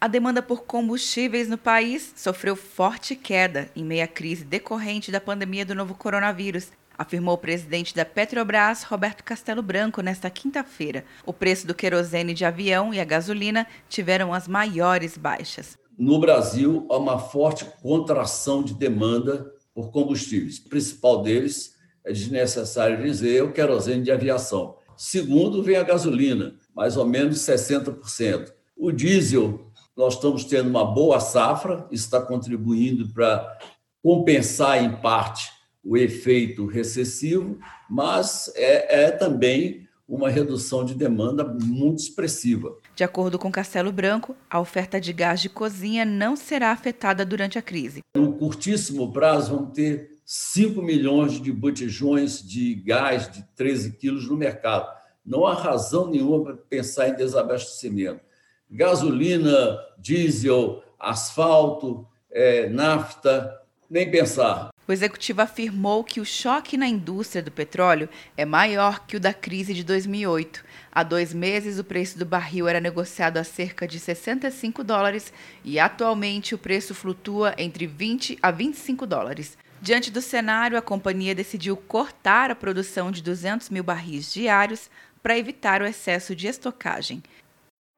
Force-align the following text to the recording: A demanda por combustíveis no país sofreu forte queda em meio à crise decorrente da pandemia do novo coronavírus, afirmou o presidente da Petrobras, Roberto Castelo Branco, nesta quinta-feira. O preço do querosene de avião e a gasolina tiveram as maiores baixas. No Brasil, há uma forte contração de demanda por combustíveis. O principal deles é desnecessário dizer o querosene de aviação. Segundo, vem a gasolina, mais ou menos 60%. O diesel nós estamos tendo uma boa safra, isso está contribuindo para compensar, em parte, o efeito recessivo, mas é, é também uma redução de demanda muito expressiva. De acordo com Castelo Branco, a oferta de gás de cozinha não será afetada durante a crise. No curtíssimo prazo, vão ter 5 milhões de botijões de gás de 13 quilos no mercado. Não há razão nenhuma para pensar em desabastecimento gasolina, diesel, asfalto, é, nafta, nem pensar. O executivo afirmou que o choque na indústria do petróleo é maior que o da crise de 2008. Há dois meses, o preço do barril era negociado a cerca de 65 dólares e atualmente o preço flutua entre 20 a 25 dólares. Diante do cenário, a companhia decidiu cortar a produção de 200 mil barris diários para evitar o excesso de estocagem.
A 0.00 0.06
demanda 0.06 0.40
por 0.40 0.62
combustíveis 0.62 1.48
no 1.48 1.58
país 1.58 2.12
sofreu 2.14 2.54
forte 2.54 3.16
queda 3.16 3.68
em 3.74 3.84
meio 3.84 4.04
à 4.04 4.06
crise 4.06 4.44
decorrente 4.44 5.10
da 5.10 5.20
pandemia 5.20 5.66
do 5.66 5.74
novo 5.74 5.92
coronavírus, 5.92 6.68
afirmou 6.96 7.34
o 7.34 7.38
presidente 7.38 7.92
da 7.96 8.04
Petrobras, 8.04 8.84
Roberto 8.84 9.24
Castelo 9.24 9.60
Branco, 9.60 10.00
nesta 10.00 10.30
quinta-feira. 10.30 11.04
O 11.26 11.32
preço 11.32 11.66
do 11.66 11.74
querosene 11.74 12.32
de 12.32 12.44
avião 12.44 12.94
e 12.94 13.00
a 13.00 13.04
gasolina 13.04 13.66
tiveram 13.88 14.32
as 14.32 14.46
maiores 14.46 15.18
baixas. 15.18 15.76
No 15.98 16.20
Brasil, 16.20 16.86
há 16.88 16.96
uma 16.96 17.18
forte 17.18 17.64
contração 17.82 18.62
de 18.62 18.74
demanda 18.74 19.52
por 19.74 19.90
combustíveis. 19.90 20.58
O 20.58 20.68
principal 20.68 21.22
deles 21.22 21.74
é 22.04 22.12
desnecessário 22.12 23.02
dizer 23.02 23.42
o 23.42 23.52
querosene 23.52 24.04
de 24.04 24.12
aviação. 24.12 24.76
Segundo, 24.96 25.60
vem 25.60 25.74
a 25.74 25.82
gasolina, 25.82 26.54
mais 26.72 26.96
ou 26.96 27.04
menos 27.04 27.38
60%. 27.38 28.52
O 28.76 28.92
diesel 28.92 29.67
nós 29.98 30.14
estamos 30.14 30.44
tendo 30.44 30.70
uma 30.70 30.84
boa 30.84 31.18
safra, 31.18 31.84
isso 31.90 32.04
está 32.04 32.20
contribuindo 32.20 33.08
para 33.08 33.58
compensar, 34.00 34.80
em 34.80 34.94
parte, 34.94 35.50
o 35.82 35.96
efeito 35.96 36.66
recessivo, 36.66 37.58
mas 37.90 38.48
é, 38.54 39.06
é 39.06 39.10
também 39.10 39.88
uma 40.06 40.30
redução 40.30 40.84
de 40.84 40.94
demanda 40.94 41.42
muito 41.44 41.98
expressiva. 41.98 42.76
De 42.94 43.02
acordo 43.02 43.40
com 43.40 43.50
Castelo 43.50 43.90
Branco, 43.90 44.36
a 44.48 44.60
oferta 44.60 45.00
de 45.00 45.12
gás 45.12 45.40
de 45.40 45.48
cozinha 45.48 46.04
não 46.04 46.36
será 46.36 46.70
afetada 46.70 47.26
durante 47.26 47.58
a 47.58 47.62
crise. 47.62 48.00
No 48.14 48.34
curtíssimo 48.34 49.12
prazo, 49.12 49.56
vão 49.56 49.66
ter 49.66 50.16
5 50.24 50.80
milhões 50.80 51.42
de 51.42 51.50
botijões 51.50 52.40
de 52.40 52.76
gás 52.76 53.28
de 53.28 53.42
13 53.56 53.96
quilos 53.96 54.28
no 54.28 54.36
mercado. 54.36 54.86
Não 55.26 55.44
há 55.44 55.54
razão 55.54 56.08
nenhuma 56.08 56.44
para 56.44 56.56
pensar 56.56 57.08
em 57.08 57.16
desabastecimento 57.16 58.28
gasolina, 58.70 59.78
diesel, 59.98 60.82
asfalto, 60.98 62.06
é, 62.30 62.68
nafta, 62.68 63.60
nem 63.90 64.10
pensar. 64.10 64.70
O 64.86 64.92
executivo 64.92 65.42
afirmou 65.42 66.02
que 66.02 66.18
o 66.18 66.24
choque 66.24 66.76
na 66.76 66.88
indústria 66.88 67.42
do 67.42 67.50
petróleo 67.50 68.08
é 68.36 68.46
maior 68.46 69.06
que 69.06 69.16
o 69.16 69.20
da 69.20 69.34
crise 69.34 69.74
de 69.74 69.84
2008. 69.84 70.64
Há 70.90 71.02
dois 71.02 71.34
meses, 71.34 71.78
o 71.78 71.84
preço 71.84 72.18
do 72.18 72.24
barril 72.24 72.66
era 72.66 72.80
negociado 72.80 73.36
a 73.36 73.44
cerca 73.44 73.86
de 73.86 73.98
65 73.98 74.82
dólares 74.82 75.30
e 75.62 75.78
atualmente 75.78 76.54
o 76.54 76.58
preço 76.58 76.94
flutua 76.94 77.54
entre 77.58 77.86
20 77.86 78.38
a 78.40 78.50
25 78.50 79.06
dólares. 79.06 79.58
Diante 79.80 80.10
do 80.10 80.22
cenário, 80.22 80.78
a 80.78 80.82
companhia 80.82 81.34
decidiu 81.34 81.76
cortar 81.76 82.50
a 82.50 82.56
produção 82.56 83.10
de 83.10 83.22
200 83.22 83.68
mil 83.68 83.84
barris 83.84 84.32
diários 84.32 84.90
para 85.22 85.36
evitar 85.36 85.82
o 85.82 85.86
excesso 85.86 86.34
de 86.34 86.46
estocagem. 86.46 87.22